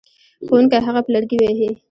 [0.45, 1.69] ښوونکی هغه په لرګي وهي.